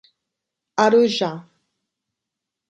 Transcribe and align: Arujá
Arujá 0.85 1.29